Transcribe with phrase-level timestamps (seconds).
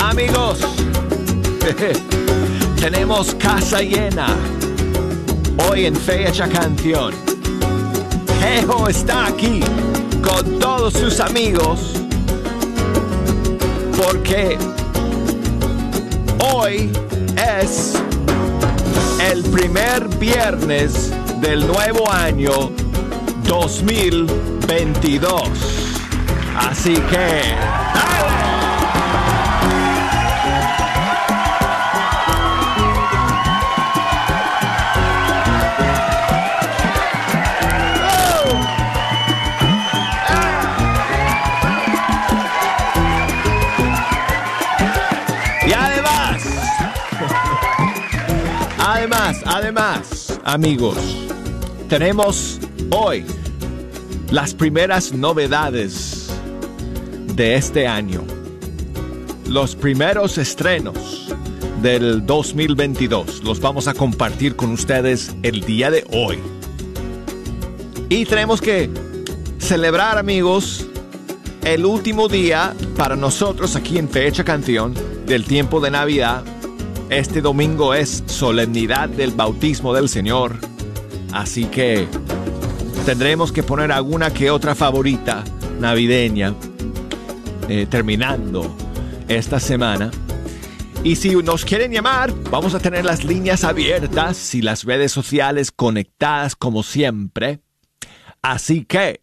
[0.00, 0.60] Amigos,
[2.80, 4.26] tenemos casa llena.
[5.68, 7.12] Hoy en Fecha Canción.
[8.40, 9.60] Jeho está aquí
[10.22, 11.92] con todos sus amigos
[13.98, 14.56] porque
[16.40, 16.90] hoy
[17.36, 18.02] es
[19.32, 22.70] el primer viernes del nuevo año
[23.44, 25.48] 2022.
[26.54, 27.81] Así que...
[49.62, 50.96] además, amigos,
[51.88, 52.58] tenemos
[52.90, 53.24] hoy
[54.28, 56.30] las primeras novedades
[57.36, 58.24] de este año.
[59.46, 61.28] Los primeros estrenos
[61.80, 66.40] del 2022 los vamos a compartir con ustedes el día de hoy.
[68.08, 68.90] Y tenemos que
[69.58, 70.88] celebrar, amigos,
[71.64, 74.92] el último día para nosotros aquí en Fecha Canción
[75.24, 76.42] del tiempo de Navidad.
[77.12, 80.56] Este domingo es solemnidad del bautismo del Señor.
[81.30, 82.08] Así que
[83.04, 85.44] tendremos que poner alguna que otra favorita
[85.78, 86.54] navideña
[87.68, 88.74] eh, terminando
[89.28, 90.10] esta semana.
[91.04, 95.70] Y si nos quieren llamar, vamos a tener las líneas abiertas y las redes sociales
[95.70, 97.60] conectadas como siempre.
[98.40, 99.20] Así que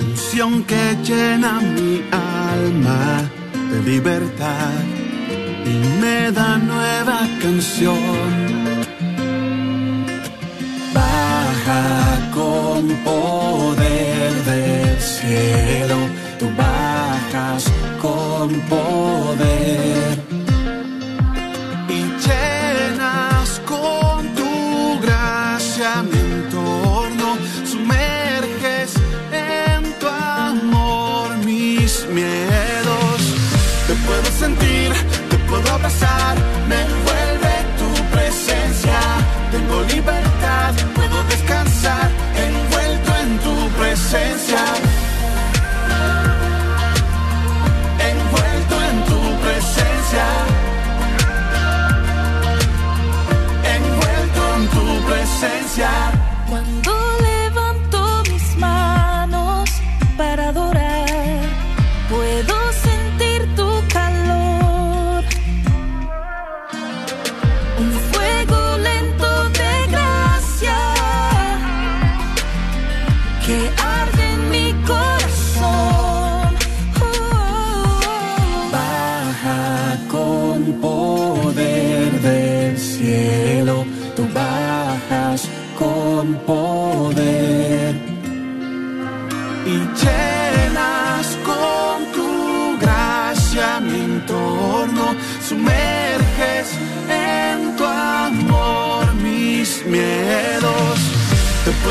[0.00, 3.30] unción que llena mi alma
[3.70, 4.82] de libertad
[5.64, 8.32] y me da nueva canción.
[10.94, 15.98] Baja con poder del cielo,
[16.38, 17.64] tú bajas
[18.00, 20.27] con poder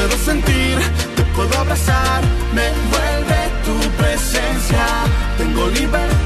[0.08, 0.78] puedo sentir,
[1.16, 2.22] te puedo abrazar,
[2.54, 4.86] me envuelve tu presencia.
[5.38, 6.17] Tengo libertad,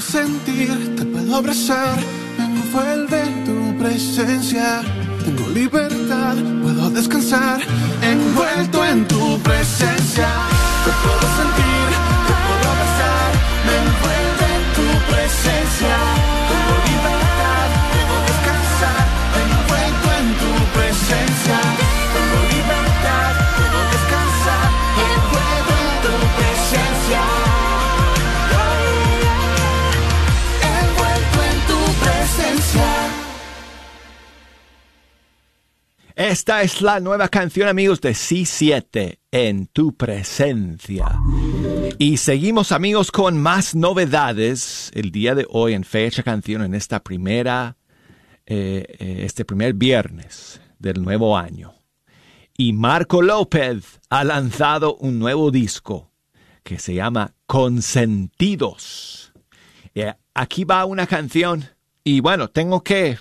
[0.00, 1.98] puedo sentir, te puedo abrazar,
[2.38, 4.82] me envuelve tu presencia.
[5.24, 7.60] Tengo libertad, puedo descansar,
[8.02, 10.28] envuelto en tu presencia.
[10.84, 11.88] Te puedo sentir,
[12.26, 13.30] te puedo abrazar,
[13.66, 15.99] me envuelve tu presencia.
[36.20, 41.18] Esta es la nueva canción, amigos, de C7 en tu presencia.
[41.96, 47.02] Y seguimos, amigos, con más novedades el día de hoy en Fecha Canción en esta
[47.02, 47.78] primera,
[48.44, 51.72] eh, eh, este primer viernes del nuevo año.
[52.54, 56.12] Y Marco López ha lanzado un nuevo disco
[56.62, 59.32] que se llama Consentidos.
[59.94, 61.64] Eh, aquí va una canción
[62.04, 63.16] y bueno, tengo que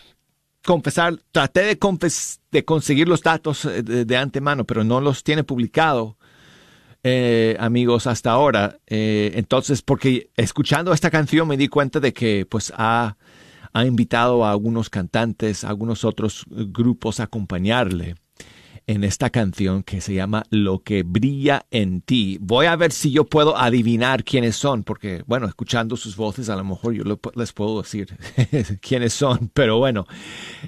[0.66, 5.44] confesar, traté de, confes- de conseguir los datos eh, de, antemano, pero no los tiene
[5.44, 6.18] publicado,
[7.04, 8.78] eh, amigos, hasta ahora.
[8.88, 13.18] Eh, entonces, porque escuchando esta canción me di cuenta de que pues ha,
[13.74, 18.16] ha invitado a algunos cantantes, a algunos otros eh, grupos a acompañarle
[18.90, 22.40] en esta canción que se llama Lo que brilla en ti.
[22.42, 26.56] Voy a ver si yo puedo adivinar quiénes son, porque, bueno, escuchando sus voces, a
[26.56, 27.04] lo mejor yo
[27.36, 28.18] les puedo decir
[28.82, 30.08] quiénes son, pero bueno,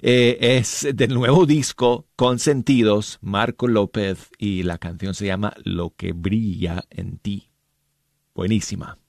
[0.04, 6.12] eh, es del nuevo disco Consentidos, Marco López, y la canción se llama Lo que
[6.12, 7.50] brilla en ti.
[8.36, 9.01] Buenísima.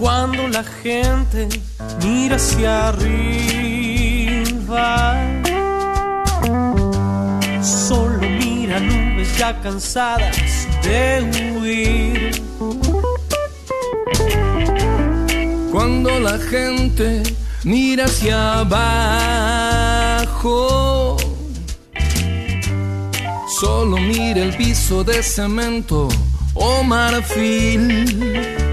[0.00, 1.46] Cuando la gente
[2.02, 3.54] mira hacia arriba,
[7.62, 12.42] solo mira nubes ya cansadas de huir.
[15.70, 17.22] Cuando la gente
[17.64, 19.58] mira hacia abajo,
[23.60, 26.08] solo mira el piso de cemento
[26.54, 28.69] o marfil.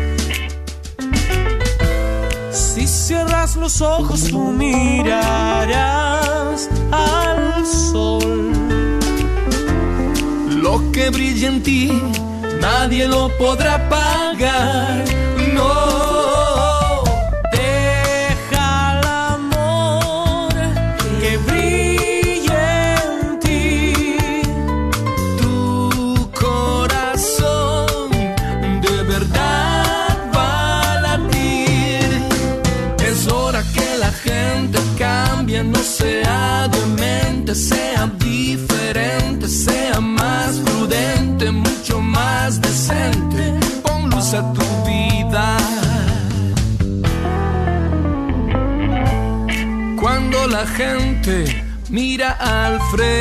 [2.87, 4.79] Si cierras los ojos, tú mirarás
[6.89, 8.53] al sol.
[10.49, 11.91] Lo que brilla en ti,
[12.61, 15.03] nadie lo podrá pagar.
[15.53, 15.96] No,
[51.89, 53.17] mira al frente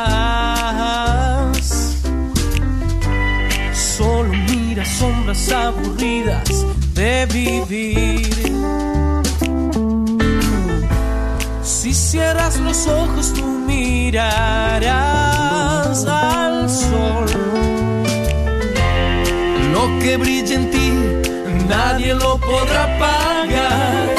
[3.74, 8.47] solo mira sombras aburridas de vivir.
[12.18, 14.88] cierras los ojos tú mirarás
[16.06, 17.28] al sol.
[19.72, 20.92] Lo que brilla en ti
[21.70, 24.17] nadie lo podrá pagar.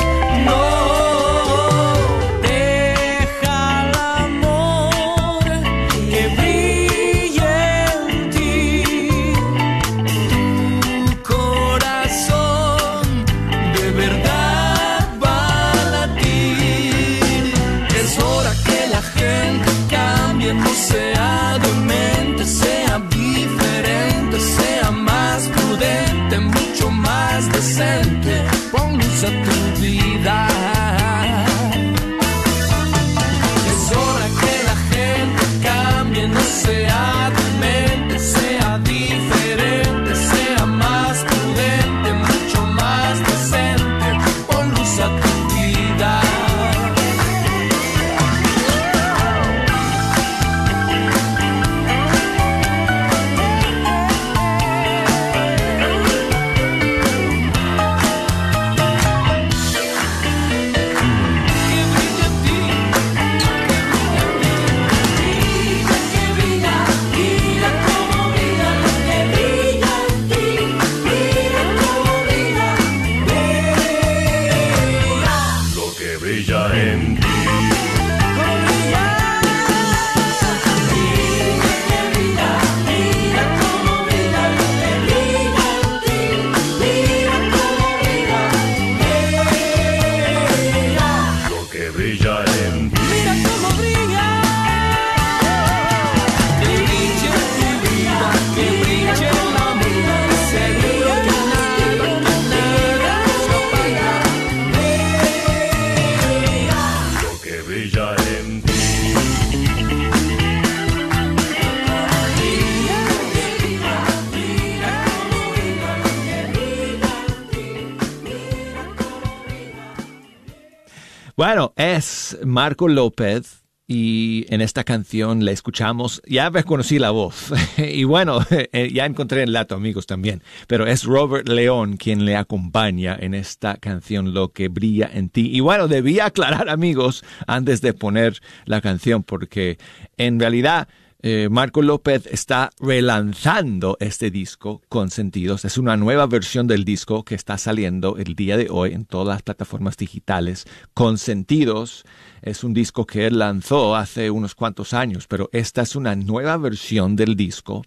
[122.68, 127.50] Marco López y en esta canción la escuchamos, ya reconocí la voz.
[127.78, 132.36] Y bueno, eh, ya encontré el dato amigos también, pero es Robert León quien le
[132.36, 135.48] acompaña en esta canción Lo que brilla en ti.
[135.50, 139.78] Y bueno, debía aclarar amigos antes de poner la canción porque
[140.18, 140.88] en realidad
[141.20, 145.64] eh, Marco López está relanzando este disco con sentidos.
[145.64, 149.34] Es una nueva versión del disco que está saliendo el día de hoy en todas
[149.34, 150.64] las plataformas digitales.
[150.94, 152.04] Con sentidos
[152.40, 156.56] es un disco que él lanzó hace unos cuantos años, pero esta es una nueva
[156.56, 157.84] versión del disco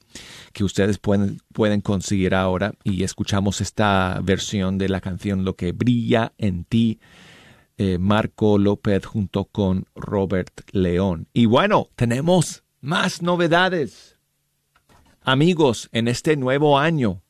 [0.52, 5.72] que ustedes pueden, pueden conseguir ahora y escuchamos esta versión de la canción Lo que
[5.72, 7.00] brilla en ti.
[7.78, 11.28] eh, Marco López junto con Robert León.
[11.34, 14.18] Y bueno, tenemos más novedades.
[15.22, 17.22] Amigos, en este nuevo año,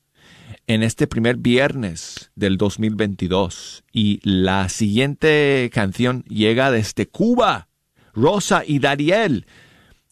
[0.65, 7.67] en este primer viernes del 2022, y la siguiente canción llega desde Cuba,
[8.13, 9.45] Rosa y Dariel.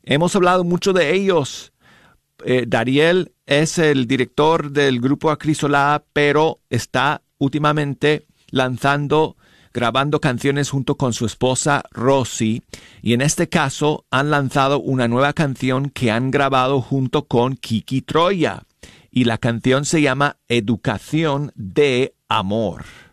[0.03, 1.71] Hemos hablado mucho de ellos.
[2.43, 9.37] Eh, Dariel es el director del grupo Acrisolá, pero está últimamente lanzando
[9.73, 12.63] grabando canciones junto con su esposa Rosy
[13.01, 18.01] y en este caso han lanzado una nueva canción que han grabado junto con Kiki
[18.01, 18.63] Troya
[19.11, 23.08] y la canción se llama Educación de Amor.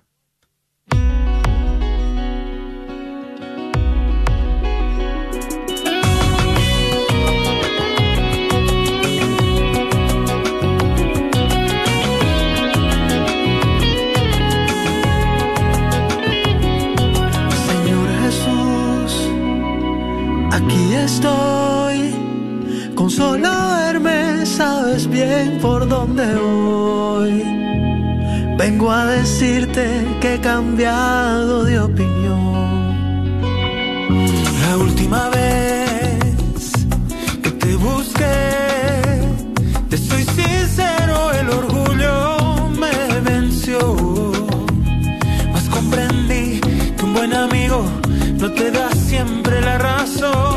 [20.57, 22.15] Aquí estoy.
[22.95, 27.43] Con solo verme sabes bien por dónde voy.
[28.59, 29.85] Vengo a decirte
[30.21, 32.47] que he cambiado de opinión.
[34.63, 36.73] La última vez
[37.43, 38.39] que te busqué,
[39.91, 43.79] te soy sincero, el orgullo me venció.
[45.53, 46.61] Mas comprendí
[46.97, 47.85] que un buen amigo
[48.53, 50.56] te da siempre la razón.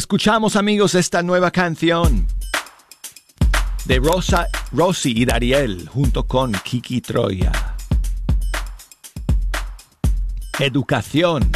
[0.00, 2.26] Escuchamos amigos esta nueva canción
[3.84, 7.52] de Rosa, Rosy y Dariel junto con Kiki Troya.
[10.58, 11.52] Educación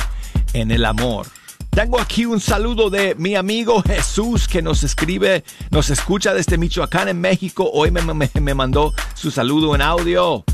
[0.53, 1.27] en el amor.
[1.71, 7.09] Tengo aquí un saludo de mi amigo Jesús que nos escribe, nos escucha desde Michoacán
[7.09, 7.71] en México.
[7.73, 10.45] Hoy me, me- me mandó su saludo en audio.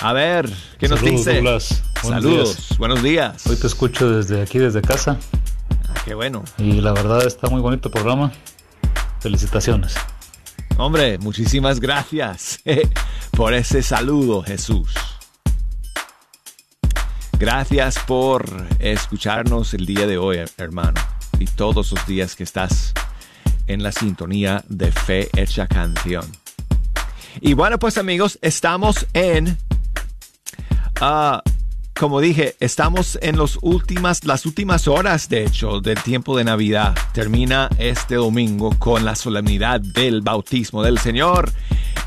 [0.00, 1.34] A ver, ¿qué nos Saludos, dice?
[1.34, 1.82] Douglas.
[2.04, 2.78] Buenos Saludos, días.
[2.78, 3.46] buenos días.
[3.48, 5.18] Hoy te escucho desde aquí, desde casa,
[6.04, 6.44] qué bueno.
[6.58, 8.32] y la verdad está muy bonito el programa.
[9.20, 9.94] Felicitaciones.
[10.76, 12.60] Hombre, muchísimas gracias
[13.32, 14.92] por ese saludo, Jesús.
[17.38, 18.44] Gracias por
[18.78, 21.00] escucharnos el día de hoy, hermano,
[21.38, 22.94] y todos los días que estás
[23.66, 26.24] en la sintonía de Fe Hecha Canción.
[27.40, 29.58] Y bueno, pues amigos, estamos en
[31.04, 31.42] Ah,
[32.02, 36.96] como dije, estamos en las últimas horas, de hecho, del tiempo de Navidad.
[37.14, 41.52] Termina este domingo con la solemnidad del bautismo del Señor.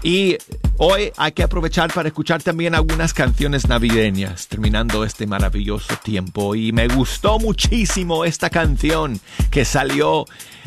[0.04, 0.36] Y
[0.80, 6.56] hoy hay que aprovechar para escuchar también algunas canciones navideñas, terminando este maravilloso tiempo.
[6.56, 10.26] Y me gustó muchísimo esta canción que salió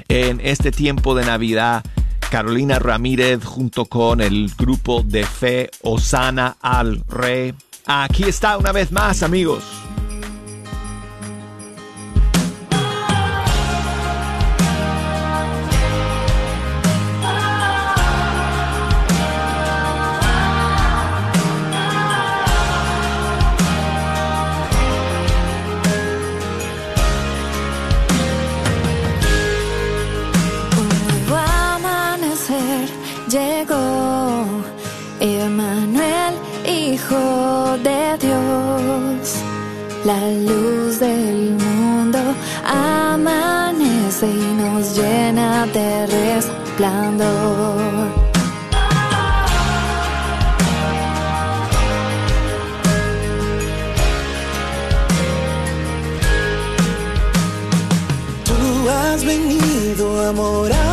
[0.09, 1.85] en este tiempo de Navidad.
[2.31, 7.53] Carolina Ramírez junto con el grupo de fe Osana al Rey.
[7.91, 9.65] Aquí está una vez más, amigos.
[40.09, 42.19] La luz del mundo
[42.65, 47.77] amanece y nos llena de resplandor.
[58.47, 60.88] Tú has venido a morar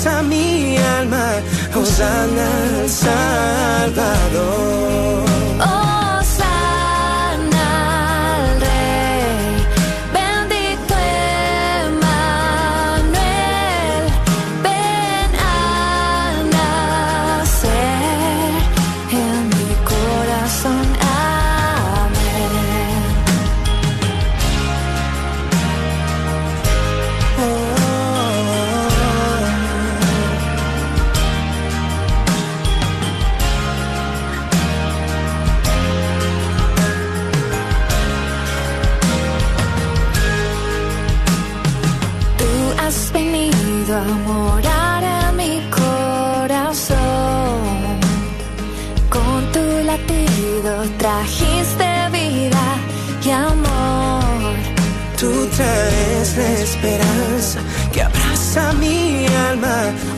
[0.00, 1.42] abraza mi alma,
[1.74, 4.79] Hosanna al Salvador.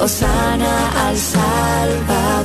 [0.02, 2.41] Osana al Salvador.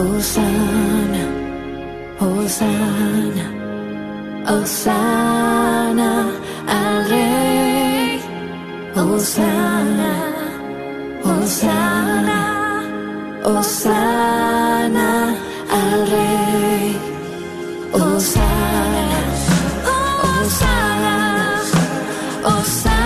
[0.00, 1.24] Hosanna,
[2.18, 3.46] Hosanna,
[4.48, 6.10] Hosanna
[6.66, 8.22] al Rey.
[8.96, 10.12] Hosanna,
[11.22, 12.40] Hosanna,
[13.44, 15.36] Hosanna
[15.68, 16.96] al Rey.
[17.92, 19.20] Hosanna,
[20.24, 21.14] Hosanna,
[22.42, 22.99] Hosanna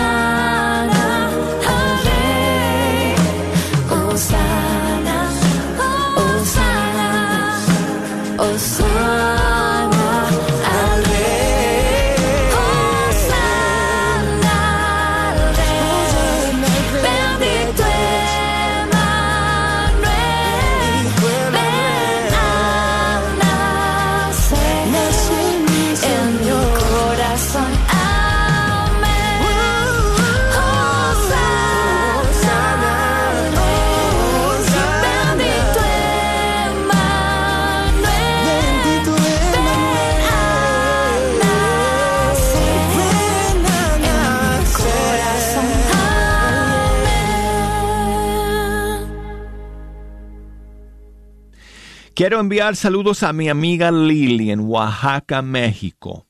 [52.24, 56.26] Quiero enviar saludos a mi amiga Lili en Oaxaca, México.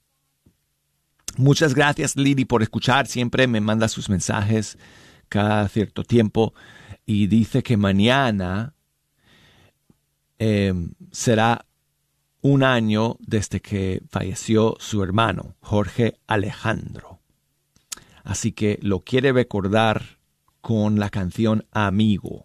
[1.37, 3.07] Muchas gracias Lili por escuchar.
[3.07, 4.77] Siempre me manda sus mensajes
[5.29, 6.53] cada cierto tiempo
[7.07, 8.75] y dice que mañana
[10.41, 10.75] eh,
[11.13, 11.65] será
[12.41, 17.21] un año desde que falleció su hermano, Jorge Alejandro.
[18.25, 20.19] Así que lo quiere recordar
[20.61, 22.44] con la canción Amigo.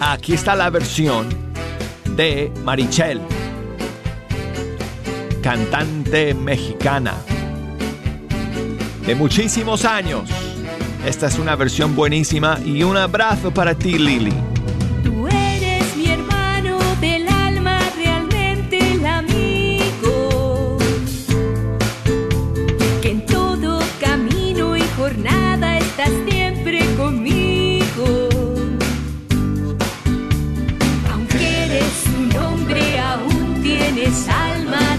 [0.00, 1.28] Aquí está la versión
[2.16, 3.20] de Marichel,
[5.42, 7.14] cantante mexicana
[9.06, 10.30] de muchísimos años.
[11.06, 14.49] Esta es una versión buenísima y un abrazo para ti, Lili.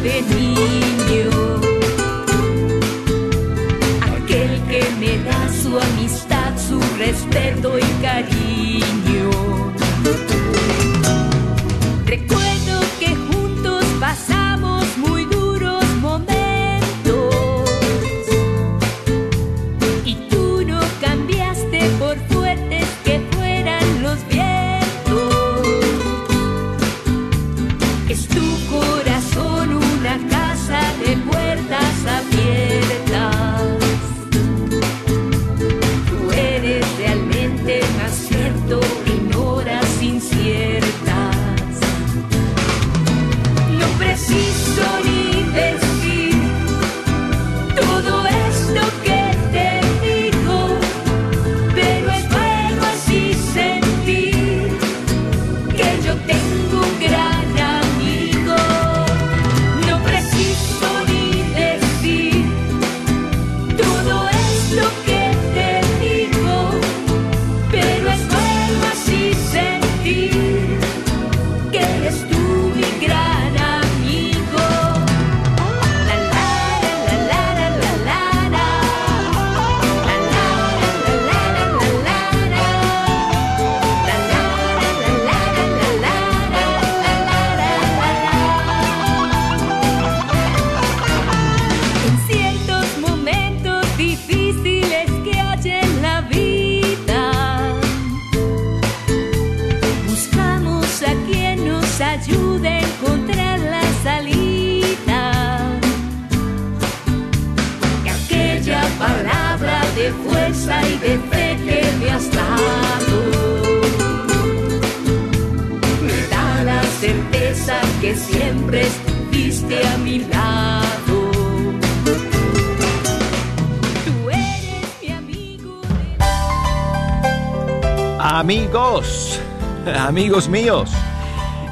[0.04, 0.31] Alma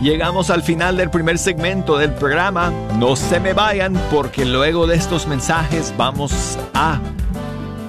[0.10, 2.72] llegamos al final del primer segmento del programa.
[2.98, 7.00] No se me vayan porque luego de estos mensajes vamos a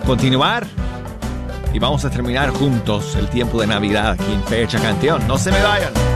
[0.04, 0.66] continuar
[1.72, 5.26] y vamos a terminar juntos el tiempo de Navidad aquí en Fecha Canción.
[5.26, 6.09] No se me vayan.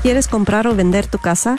[0.00, 1.58] ¿Quieres comprar o vender tu casa?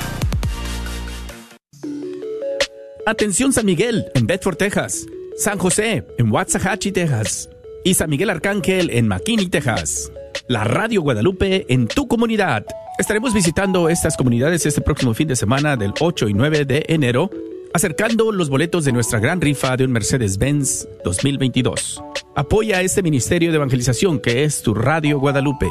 [3.05, 5.07] Atención San Miguel, en Bedford, Texas.
[5.35, 7.49] San José, en Waxahachie, Texas.
[7.83, 10.11] Y San Miguel Arcángel, en McKinney, Texas.
[10.47, 12.63] La Radio Guadalupe en tu comunidad.
[12.99, 17.31] Estaremos visitando estas comunidades este próximo fin de semana del 8 y 9 de enero,
[17.73, 22.03] acercando los boletos de nuestra gran rifa de un Mercedes-Benz 2022.
[22.35, 25.69] Apoya este ministerio de evangelización que es tu Radio Guadalupe.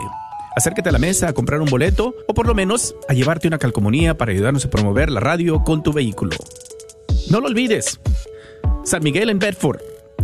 [0.57, 3.59] Acércate a la mesa a comprar un boleto o por lo menos a llevarte una
[3.59, 6.37] calcomanía para ayudarnos a promover la radio con tu vehículo.
[7.31, 8.01] No lo olvides.
[8.85, 9.81] San Miguel en Bedford,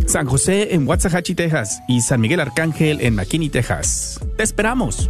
[0.07, 4.19] San José en Waxahachie, Texas y San Miguel Arcángel en McKinney, Texas.
[4.35, 5.09] Te esperamos.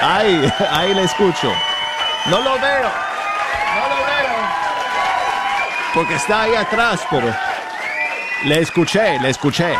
[0.00, 1.52] Ahí, ahí le escucho.
[2.26, 2.88] No lo veo.
[3.74, 4.36] No lo veo.
[5.92, 7.34] Porque está ahí atrás, pero
[8.44, 9.74] le escuché, le escuché.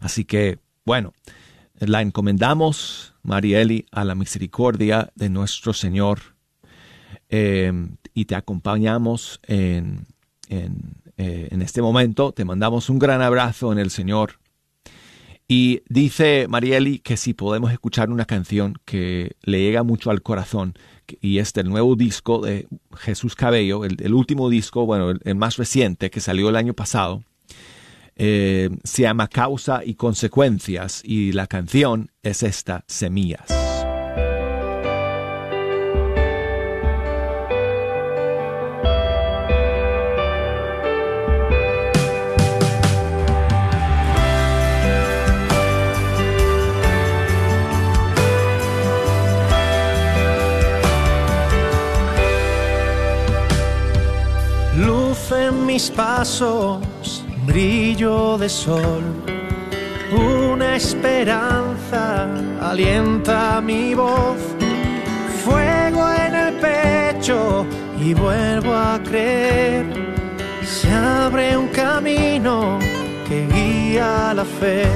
[0.00, 1.12] Así que, bueno,
[1.74, 6.36] la encomendamos, Marieli, a la misericordia de nuestro Señor
[7.28, 7.72] eh,
[8.14, 10.06] y te acompañamos en,
[10.48, 12.32] en, eh, en este momento.
[12.32, 14.38] Te mandamos un gran abrazo en el Señor.
[15.46, 20.74] Y dice Marieli que si podemos escuchar una canción que le llega mucho al corazón,
[21.20, 22.66] y es del nuevo disco de
[22.96, 27.22] Jesús Cabello, el, último disco, bueno, el, más reciente que salió el año pasado,
[28.16, 33.67] eh, se llama Causa y Consecuencias y la canción es esta, Semillas.
[55.52, 59.02] Mis pasos, brillo de sol,
[60.12, 62.28] una esperanza
[62.60, 64.38] alienta mi voz,
[65.44, 67.64] fuego en el pecho
[68.00, 69.86] y vuelvo a creer,
[70.64, 72.78] se abre un camino
[73.28, 74.86] que guía la fe,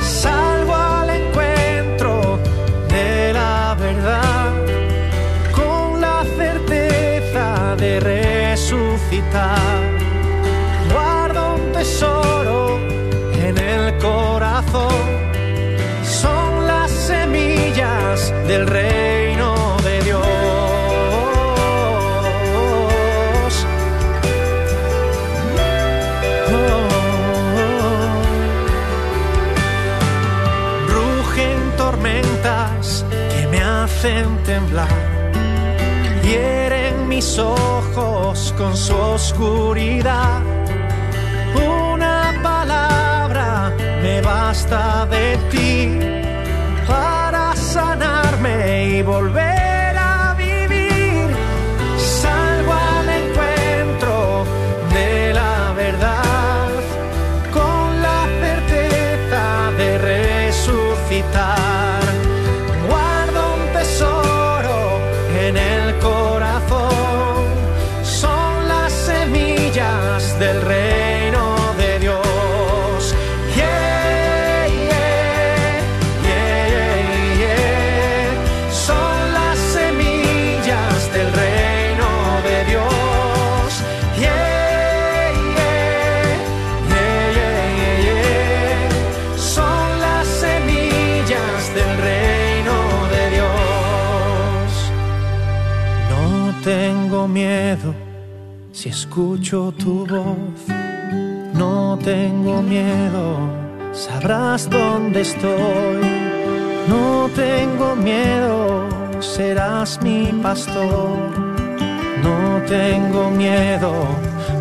[0.00, 2.38] salvo al encuentro
[2.88, 4.52] de la verdad.
[5.52, 8.00] Con la certeza de
[10.92, 12.80] Guardo un tesoro
[13.32, 14.92] en el corazón.
[16.02, 20.26] Son las semillas del reino de Dios.
[26.50, 26.88] Oh.
[30.88, 35.03] Rugen tormentas que me hacen temblar
[37.14, 40.40] mis ojos con su oscuridad.
[41.54, 45.98] Una palabra me basta de ti
[46.88, 49.53] para sanarme y volver
[97.28, 97.94] miedo
[98.72, 100.60] si escucho tu voz.
[101.54, 103.38] No tengo miedo,
[103.92, 106.00] sabrás dónde estoy.
[106.88, 108.88] No tengo miedo,
[109.20, 111.16] serás mi pastor.
[112.22, 113.92] No tengo miedo,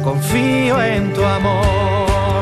[0.04, 2.42] confío en tu amor.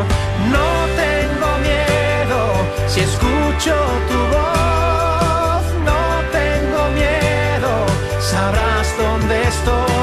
[0.56, 0.68] No
[1.04, 2.40] tengo miedo
[2.88, 3.76] si escucho
[4.10, 5.64] tu voz.
[5.90, 6.02] No
[6.38, 7.72] tengo miedo,
[8.20, 10.01] sabrás dónde estoy.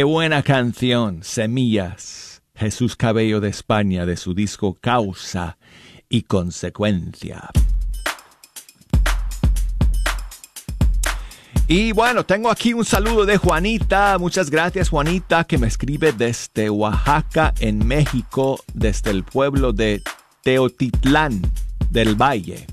[0.00, 5.58] Qué buena canción, Semillas, Jesús Cabello de España, de su disco Causa
[6.08, 7.50] y Consecuencia.
[11.68, 14.16] Y bueno, tengo aquí un saludo de Juanita.
[14.18, 20.00] Muchas gracias Juanita que me escribe desde Oaxaca, en México, desde el pueblo de
[20.42, 21.42] Teotitlán
[21.90, 22.66] del Valle.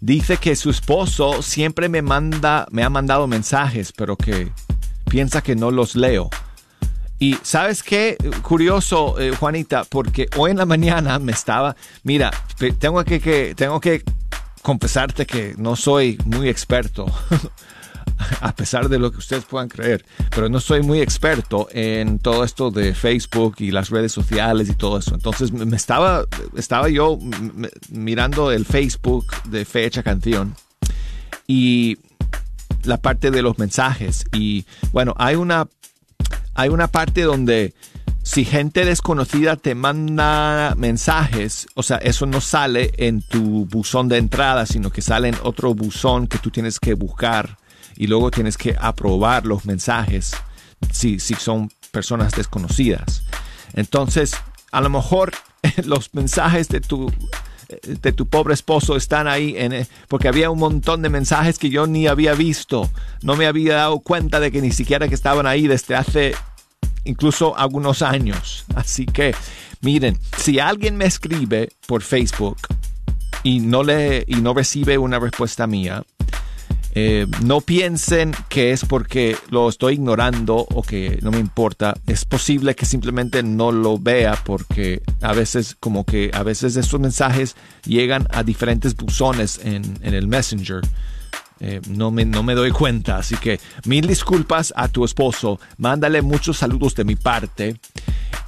[0.00, 4.52] Dice que su esposo siempre me manda, me ha mandado mensajes, pero que
[5.08, 6.30] piensa que no los leo.
[7.18, 12.30] Y sabes qué, curioso, eh, Juanita, porque hoy en la mañana me estaba, mira,
[12.78, 14.02] tengo que, tengo que
[14.60, 17.06] confesarte que no soy muy experto,
[18.40, 22.44] a pesar de lo que ustedes puedan creer, pero no soy muy experto en todo
[22.44, 25.14] esto de Facebook y las redes sociales y todo eso.
[25.14, 27.18] Entonces me estaba, estaba yo
[27.88, 30.54] mirando el Facebook de Fecha Canción
[31.46, 31.96] y
[32.86, 34.24] la parte de los mensajes.
[34.32, 35.68] Y bueno, hay una,
[36.54, 37.74] hay una parte donde
[38.22, 44.18] si gente desconocida te manda mensajes, o sea, eso no sale en tu buzón de
[44.18, 47.56] entrada, sino que sale en otro buzón que tú tienes que buscar
[47.96, 50.32] y luego tienes que aprobar los mensajes
[50.92, 53.22] si, si son personas desconocidas.
[53.74, 54.34] Entonces,
[54.72, 55.32] a lo mejor
[55.84, 57.12] los mensajes de tu
[57.68, 61.86] de tu pobre esposo están ahí en, porque había un montón de mensajes que yo
[61.86, 62.90] ni había visto.
[63.22, 66.34] No me había dado cuenta de que ni siquiera que estaban ahí desde hace
[67.04, 68.64] incluso algunos años.
[68.74, 69.34] Así que,
[69.80, 72.58] miren, si alguien me escribe por Facebook
[73.42, 76.04] y no, le, y no recibe una respuesta mía,
[76.98, 81.94] eh, no piensen que es porque lo estoy ignorando o que no me importa.
[82.06, 86.98] Es posible que simplemente no lo vea porque a veces como que a veces estos
[86.98, 90.80] mensajes llegan a diferentes buzones en, el Messenger.
[91.60, 93.18] Eh, no, me, no me doy cuenta.
[93.18, 95.60] Así que mil disculpas a tu esposo.
[95.76, 97.78] Mándale muchos saludos de mi parte.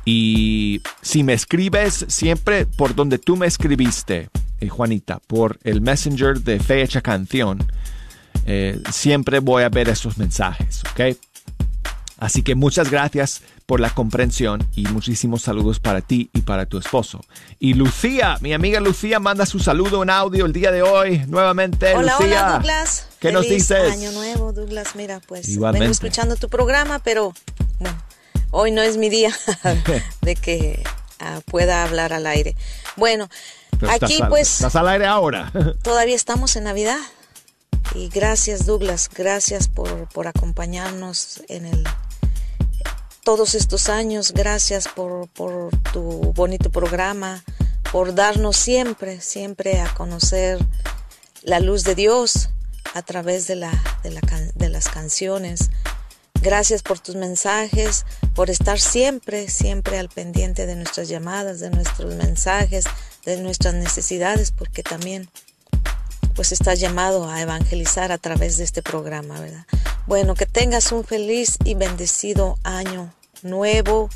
[0.07, 6.41] Y si me escribes siempre por donde tú me escribiste, eh, Juanita, por el messenger
[6.41, 7.59] de Fecha Canción,
[8.51, 11.19] eh, siempre voy a ver esos mensajes, ¿ok?
[12.17, 16.79] Así que muchas gracias por la comprensión y muchísimos saludos para ti y para tu
[16.79, 17.21] esposo.
[17.59, 21.95] Y Lucía, mi amiga Lucía, manda su saludo en audio el día de hoy nuevamente.
[21.95, 23.09] Hola, Lucía, hola Douglas.
[23.21, 23.93] ¿Qué nos dices?
[23.93, 24.97] Año nuevo, Douglas.
[24.97, 25.81] Mira, pues Igualmente.
[25.81, 27.35] vengo escuchando tu programa, pero
[27.81, 28.03] bueno,
[28.51, 29.31] hoy no es mi día
[30.23, 30.83] de que
[31.21, 32.57] ah, pueda hablar al aire.
[32.97, 33.29] Bueno,
[33.79, 35.53] Pero aquí estás pues Estás al aire ahora.
[35.83, 36.97] todavía estamos en Navidad.
[37.95, 41.85] Y gracias Douglas, gracias por, por acompañarnos en el
[43.29, 47.45] todos estos años, gracias por, por tu bonito programa,
[47.93, 50.59] por darnos siempre, siempre a conocer
[51.43, 52.49] la luz de Dios
[52.95, 53.71] a través de, la,
[54.03, 54.23] de, la
[54.55, 55.71] de las canciones.
[56.41, 62.15] Gracias por tus mensajes, por estar siempre, siempre al pendiente de nuestras llamadas, de nuestros
[62.15, 62.87] mensajes,
[63.27, 65.29] de nuestras necesidades, porque también
[66.39, 69.67] pues estás llamado a evangelizar a través de este programa, ¿verdad?
[70.07, 73.13] Bueno, que tengas un feliz y bendecido año
[73.43, 74.09] nuevo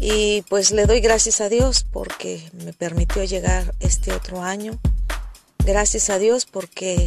[0.00, 4.76] y pues le doy gracias a Dios porque me permitió llegar este otro año.
[5.64, 7.06] Gracias a Dios porque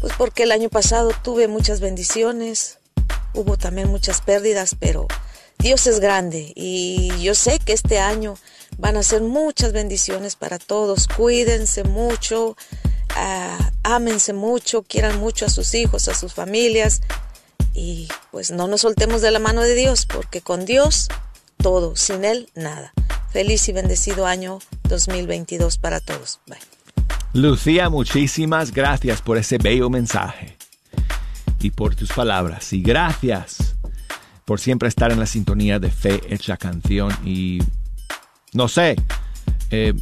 [0.00, 2.78] pues porque el año pasado tuve muchas bendiciones,
[3.32, 5.06] hubo también muchas pérdidas, pero
[5.60, 8.34] Dios es grande y yo sé que este año
[8.78, 11.06] van a ser muchas bendiciones para todos.
[11.06, 12.56] Cuídense mucho,
[13.82, 17.02] ámense mucho, quieran mucho a sus hijos, a sus familias
[17.74, 21.08] y pues no nos soltemos de la mano de Dios porque con Dios
[21.56, 22.92] todo, sin Él nada.
[23.30, 24.58] Feliz y bendecido año
[24.88, 26.40] 2022 para todos.
[27.32, 30.58] Lucía, muchísimas gracias por ese bello mensaje
[31.60, 32.72] y por tus palabras.
[32.72, 33.74] Y gracias
[34.44, 37.10] por siempre estar en la sintonía de Fe Hecha Canción.
[37.24, 37.60] Y
[38.52, 38.96] no sé,
[39.70, 39.94] eh,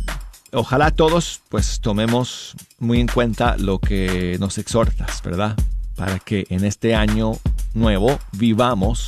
[0.52, 5.56] ojalá todos pues tomemos muy en cuenta lo que nos exhortas, ¿verdad?
[5.96, 7.32] Para que en este año
[7.74, 9.06] nuevo vivamos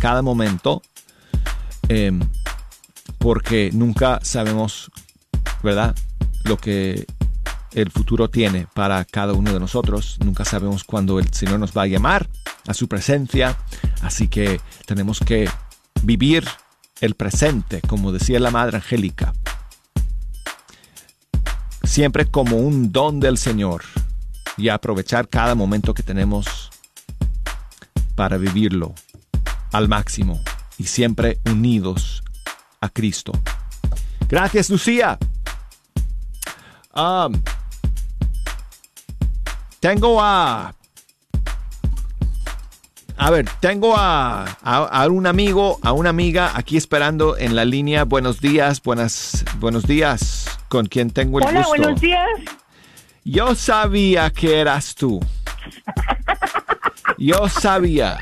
[0.00, 0.82] cada momento
[1.88, 2.12] eh,
[3.18, 4.90] porque nunca sabemos,
[5.62, 5.94] ¿verdad?
[6.44, 7.06] Lo que
[7.72, 10.18] el futuro tiene para cada uno de nosotros.
[10.24, 12.28] Nunca sabemos cuándo el Señor nos va a llamar
[12.66, 13.58] a su presencia.
[14.02, 15.48] Así que tenemos que
[16.02, 16.44] vivir
[17.00, 19.32] el presente, como decía la Madre Angélica.
[21.88, 23.82] Siempre como un don del Señor
[24.56, 26.70] y aprovechar cada momento que tenemos
[28.14, 28.94] para vivirlo
[29.72, 30.40] al máximo
[30.76, 32.22] y siempre unidos
[32.80, 33.32] a Cristo.
[34.28, 35.18] Gracias, Lucía.
[36.94, 37.40] Um,
[39.80, 40.74] tengo a
[43.16, 47.64] a ver, tengo a, a- a un amigo, a una amiga aquí esperando en la
[47.64, 48.04] línea.
[48.04, 50.47] Buenos días, buenas, buenos días.
[50.68, 51.68] ¿Con quien tengo el Hola, gusto?
[51.82, 52.28] buenos días.
[53.24, 55.20] Yo sabía que eras tú.
[57.18, 58.18] Yo sabía.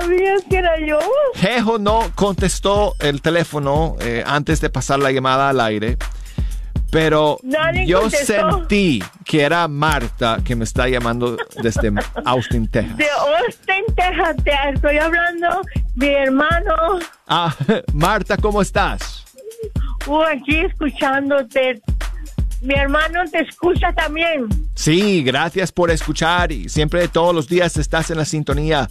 [0.00, 0.98] ¿Sabías que era yo?
[1.34, 5.96] Jejo no contestó el teléfono eh, antes de pasar la llamada al aire,
[6.90, 8.58] pero Nadie yo contestó.
[8.58, 11.92] sentí que era Marta que me está llamando desde
[12.24, 12.96] Austin, Texas.
[12.96, 15.62] De Austin, Texas, te estoy hablando,
[15.96, 16.74] mi hermano,
[17.26, 17.54] Ah,
[17.92, 19.21] Marta, ¿cómo estás?
[20.06, 21.80] Uh, aquí escuchándote.
[22.60, 24.46] Mi hermano te escucha también.
[24.74, 28.88] Sí, gracias por escuchar y siempre todos los días estás en la sintonía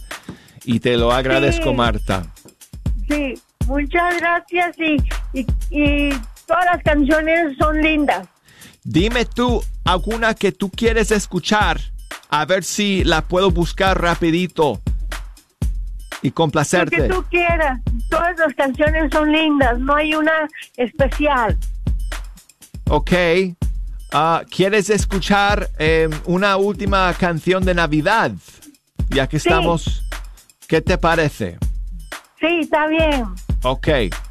[0.64, 1.74] y te lo agradezco, Sí.
[1.74, 2.26] Marta.
[3.08, 3.34] Sí,
[3.66, 4.96] muchas gracias y,
[5.38, 6.10] y, y
[6.46, 8.28] todas las canciones son lindas.
[8.84, 11.80] Dime tú alguna que tú quieres escuchar,
[12.28, 14.80] a ver si la puedo buscar rapidito
[16.22, 16.96] y Lo complacerte.
[16.96, 17.80] que tú quieras.
[18.08, 21.56] Todas las canciones son lindas, no hay una especial.
[22.88, 23.12] Ok.
[24.12, 28.32] Ah, ¿Quieres escuchar eh, una última canción de Navidad?
[29.08, 29.48] Ya que Sí.
[29.48, 30.04] estamos...
[30.68, 31.58] ¿Qué te parece?
[32.40, 33.24] Sí, está bien.
[33.62, 33.86] Ok.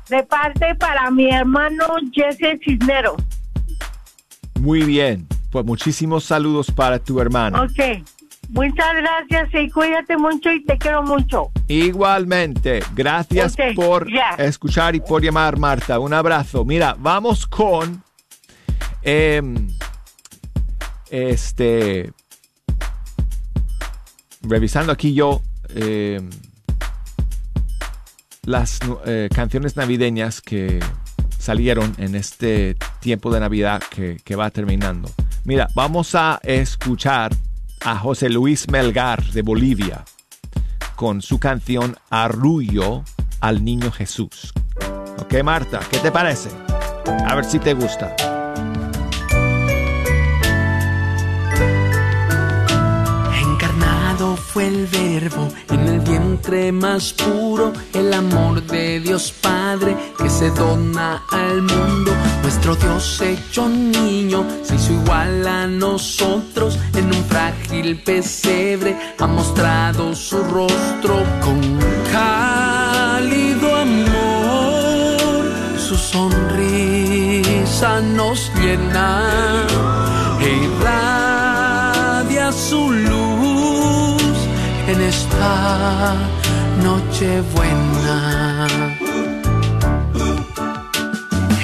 [0.09, 3.15] De parte para mi hermano Jesse Cisneros.
[4.59, 5.27] Muy bien.
[5.51, 7.63] Pues muchísimos saludos para tu hermano.
[7.63, 8.03] Ok.
[8.51, 11.51] Muchas gracias y cuídate mucho y te quiero mucho.
[11.69, 15.99] Igualmente, gracias por escuchar y por llamar, Marta.
[15.99, 16.65] Un abrazo.
[16.65, 18.03] Mira, vamos con
[19.03, 19.69] em,
[21.09, 22.11] este
[24.41, 25.41] revisando aquí yo
[25.73, 26.29] em,
[28.43, 30.81] las eh, canciones navideñas que
[31.37, 35.09] salieron en este tiempo de Navidad que, que va terminando.
[35.45, 37.31] Mira, vamos a escuchar
[37.83, 40.05] a José Luis Melgar de Bolivia
[40.95, 43.03] con su canción Arrullo
[43.39, 44.53] al Niño Jesús.
[45.19, 46.49] Ok, Marta, ¿qué te parece?
[47.25, 48.15] A ver si te gusta.
[54.61, 61.23] El verbo en el vientre más puro, el amor de Dios Padre que se dona
[61.31, 62.11] al mundo.
[62.43, 70.15] Nuestro Dios hecho niño se hizo igual a nosotros en un frágil pesebre, ha mostrado
[70.15, 71.79] su rostro con
[72.11, 75.51] cálido amor.
[75.77, 79.67] Su sonrisa nos llena
[85.11, 86.15] esta
[86.81, 88.67] noche buena.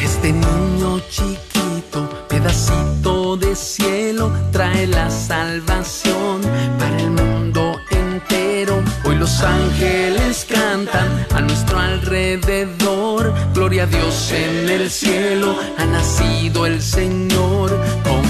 [0.03, 6.41] Este niño chiquito, pedacito de cielo, trae la salvación
[6.79, 8.83] para el mundo entero.
[9.05, 13.33] Hoy los ángeles cantan a nuestro alrededor.
[13.53, 17.69] Gloria a Dios en el cielo, ha nacido el Señor
[18.03, 18.23] con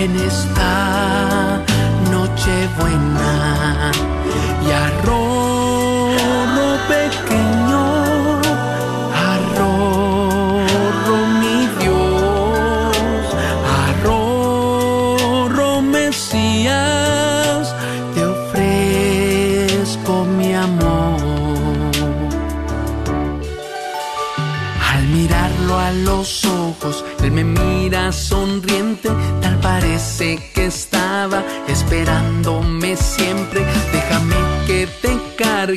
[0.00, 1.62] en esta
[2.10, 4.09] noche buena.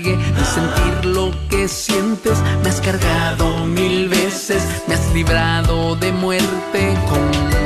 [0.01, 2.39] De sentir lo que sientes.
[2.63, 7.62] Me has cargado mil veces, me has librado de muerte con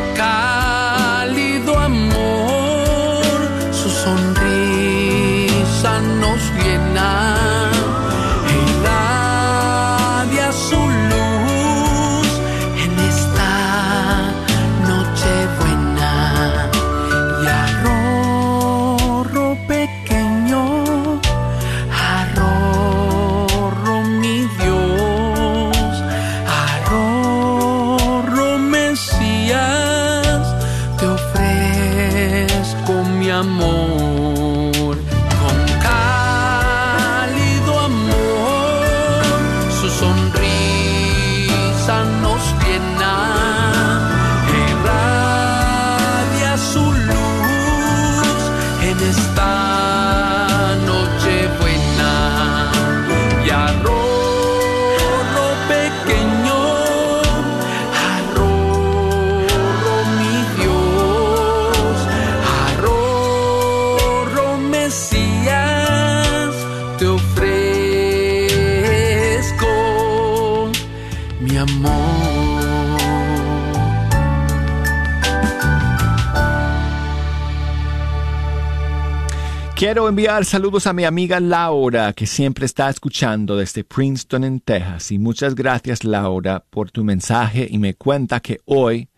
[79.98, 85.12] Quiero enviar saludos a mi amiga Laura, que siempre está escuchando desde Princeton, en Texas.
[85.12, 89.10] Y muchas gracias, Laura, por tu mensaje y me cuenta que hoy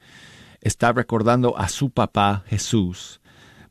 [0.61, 3.19] está recordando a su papá Jesús,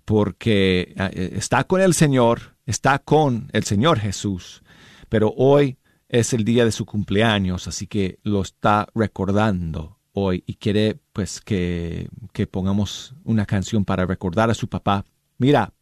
[0.05, 4.63] porque eh, está con el Señor, está con el Señor Jesús,
[5.09, 5.79] pero hoy
[6.11, 11.41] es el día de su cumpleaños, así que lo está recordando hoy y quiere pues
[11.41, 15.07] que, que pongamos una canción para recordar a su papá.
[15.39, 15.73] Mira,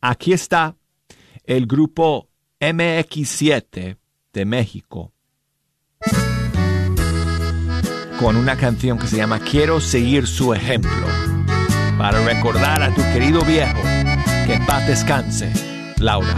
[0.00, 0.76] Aquí está
[1.44, 2.28] el grupo
[2.60, 3.96] MX7
[4.32, 5.12] de México
[8.20, 11.06] con una canción que se llama Quiero seguir su ejemplo
[11.96, 13.80] para recordar a tu querido viejo
[14.46, 15.52] que en paz descanse,
[15.98, 16.34] Laura.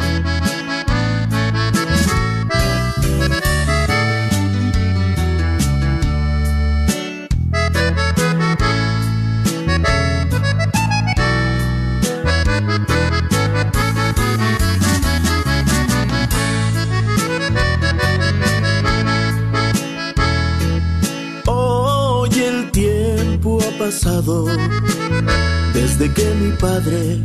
[25.75, 27.19] Desde que mi padre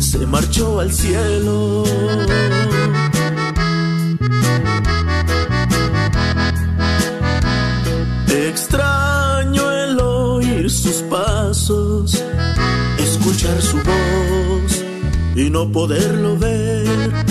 [0.00, 1.84] se marchó al cielo.
[8.28, 12.22] Extraño el oír sus pasos,
[12.98, 14.84] escuchar su voz
[15.34, 17.24] y no poderlo ver.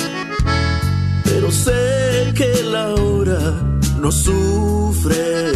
[1.25, 3.39] Pero sé que la hora
[3.99, 5.51] no sufre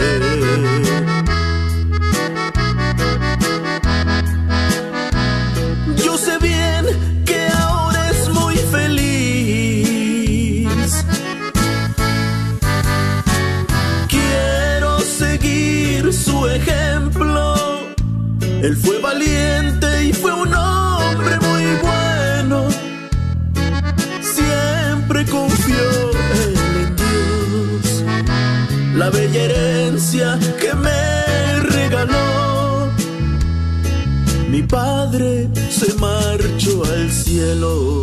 [36.06, 37.95] se marchó al cielo.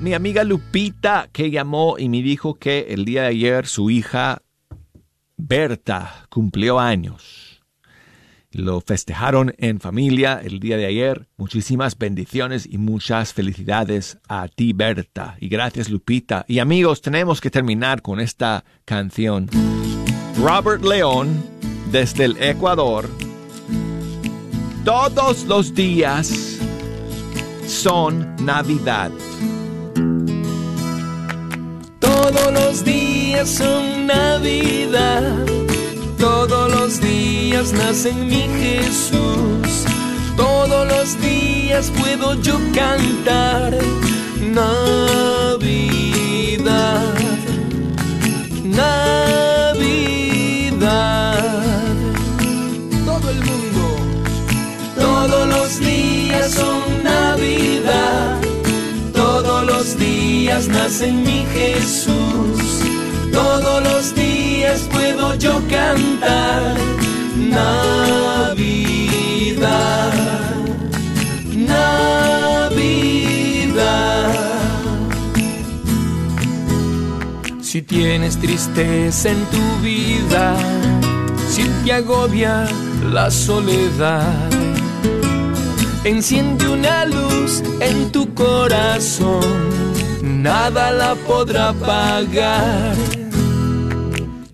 [0.00, 4.42] Mi amiga Lupita que llamó y me dijo que el día de ayer su hija
[5.36, 7.62] Berta cumplió años.
[8.50, 11.28] Lo festejaron en familia el día de ayer.
[11.36, 15.36] Muchísimas bendiciones y muchas felicidades a ti Berta.
[15.38, 16.44] Y gracias Lupita.
[16.48, 19.48] Y amigos, tenemos que terminar con esta canción.
[20.40, 21.40] Robert León
[21.92, 23.08] desde el Ecuador.
[24.84, 26.58] Todos los días
[27.68, 29.12] son Navidad.
[31.98, 35.46] Todos los días son Navidad.
[36.18, 39.84] Todos los días nace mi Jesús.
[40.36, 43.78] Todos los días puedo yo cantar.
[60.58, 62.82] Días nace mi Jesús.
[63.32, 66.76] Todos los días puedo yo cantar
[67.36, 68.52] Navidad.
[71.54, 72.78] Navidad.
[77.60, 80.56] Si tienes tristeza en tu vida,
[81.48, 82.66] si te agobia
[83.12, 84.48] la soledad
[86.04, 89.77] Enciende una luz en tu corazón.
[90.42, 92.94] Nada la podrá pagar.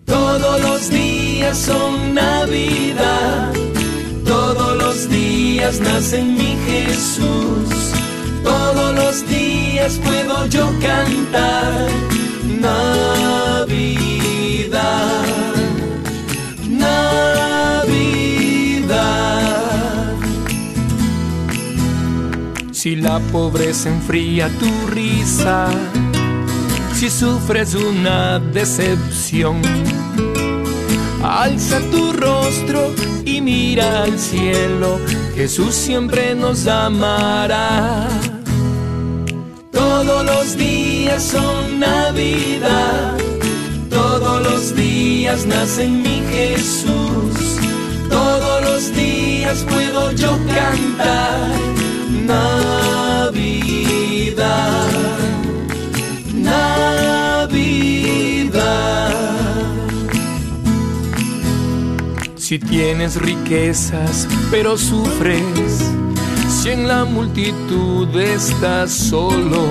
[0.04, 3.52] Todos los días son Navidad,
[4.24, 7.92] todos los días nace mi Jesús,
[8.42, 11.88] todos los días puedo yo cantar
[12.60, 14.13] Navidad.
[22.84, 25.70] Si la pobreza enfría tu risa,
[26.92, 29.62] si sufres una decepción,
[31.22, 32.92] alza tu rostro
[33.24, 35.00] y mira al cielo,
[35.34, 38.06] Jesús siempre nos amará.
[39.72, 43.16] Todos los días son Navidad,
[43.88, 47.56] todos los días nace en mi Jesús,
[48.10, 51.83] todos los días puedo yo cantar
[52.26, 53.34] Navidad,
[56.34, 57.54] Navidad.
[62.36, 65.90] Si tienes riquezas pero sufres,
[66.48, 69.66] si en la multitud estás solo,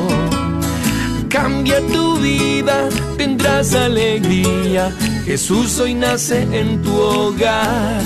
[1.29, 4.91] cambia tu vida, tendrás alegría.
[5.25, 8.03] Jesús hoy nace en tu hogar.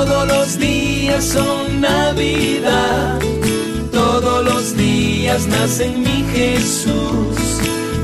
[0.00, 3.20] Todos los días son Navidad,
[3.92, 7.36] todos los días nace en mi Jesús,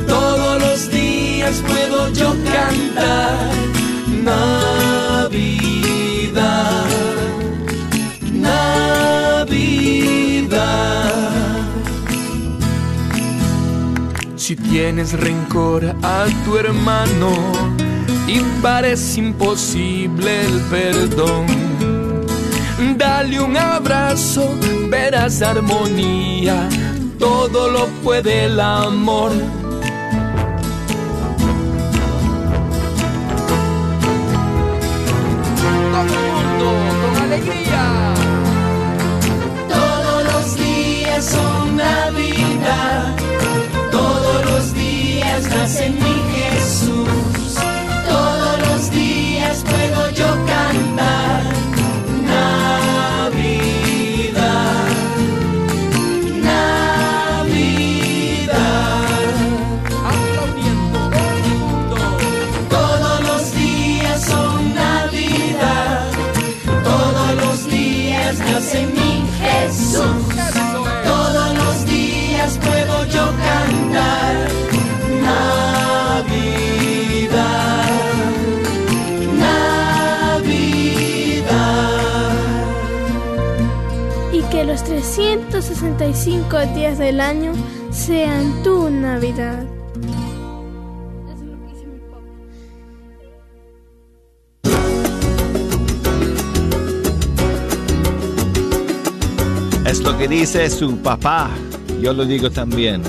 [0.07, 3.51] todos los días puedo yo cantar
[4.22, 5.64] Navidad,
[8.30, 9.47] Navidad.
[14.36, 17.32] Si tienes rencor a tu hermano
[18.26, 21.66] y parece imposible el perdón,
[22.79, 24.55] dale un abrazo,
[24.89, 26.68] verás armonía,
[27.18, 29.33] todo lo puede el amor.
[37.03, 38.14] con alegría.
[39.68, 43.16] Todos los días son Navidad,
[43.91, 47.57] todos los días nace mi Jesús,
[48.09, 50.86] todos los días puedo yo cantar
[84.77, 87.53] los 365 días del año
[87.91, 89.64] sean tu Navidad.
[99.87, 101.49] Es lo que dice su papá.
[102.03, 103.01] Yo lo digo también.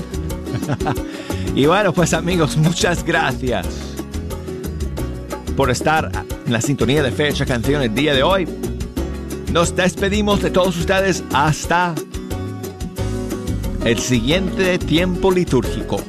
[1.54, 3.66] y bueno, pues amigos, muchas gracias
[5.54, 6.10] por estar
[6.46, 8.48] en la sintonía de Fecha Canción el día de hoy.
[9.52, 11.94] Nos despedimos de todos ustedes hasta
[13.84, 16.00] el siguiente tiempo litúrgico.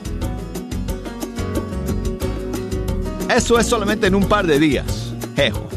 [3.34, 5.14] Eso es solamente en un par de días.
[5.36, 5.70] Jejo.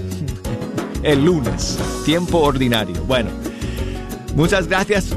[1.02, 1.78] El lunes.
[2.04, 3.00] Tiempo ordinario.
[3.04, 3.30] Bueno.
[4.34, 5.16] Muchas gracias.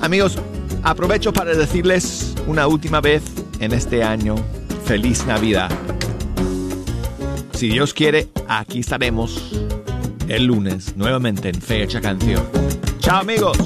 [0.00, 0.38] Amigos,
[0.82, 3.22] aprovecho para decirles una última vez
[3.60, 4.34] en este año,
[4.84, 5.70] feliz Navidad.
[7.52, 9.63] Si Dios quiere, aquí estaremos
[10.28, 12.42] el lunes nuevamente en Fecha Canción.
[12.98, 13.58] Chao amigos.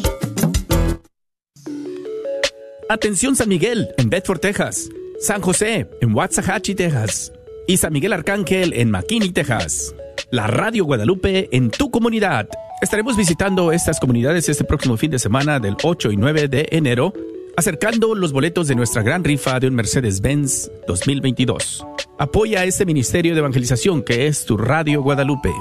[2.88, 4.88] Atención San Miguel en Bedford, Texas.
[5.20, 7.32] San José en Waxahachie, Texas.
[7.66, 9.94] Y San Miguel Arcángel en McKinney, Texas.
[10.30, 12.48] La Radio Guadalupe en tu comunidad.
[12.80, 17.12] Estaremos visitando estas comunidades este próximo fin de semana del 8 y 9 de enero,
[17.56, 21.84] acercando los boletos de nuestra gran rifa de un Mercedes-Benz 2022.
[22.18, 25.52] Apoya este ministerio de evangelización que es tu Radio Guadalupe.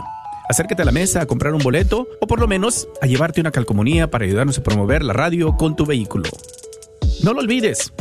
[0.49, 3.51] Acércate a la mesa a comprar un boleto o por lo menos a llevarte una
[3.51, 6.29] calcomanía para ayudarnos a promover la radio con tu vehículo.
[7.23, 7.91] No lo olvides.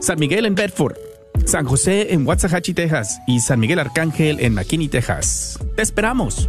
[0.00, 0.96] San Miguel en Bedford,
[1.44, 5.58] San José en Waxahachie, Texas y San Miguel Arcángel en McKinney, Texas.
[5.76, 6.48] Te esperamos.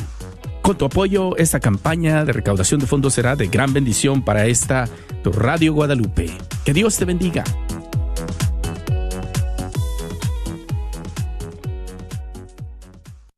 [0.63, 4.89] Con tu apoyo, esta campaña de recaudación de fondos será de gran bendición para esta,
[5.23, 6.35] tu Radio Guadalupe.
[6.65, 7.43] Que Dios te bendiga.